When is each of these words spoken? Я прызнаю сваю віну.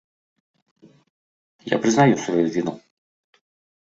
Я 1.73 1.77
прызнаю 1.83 2.15
сваю 2.23 2.45
віну. 2.57 2.73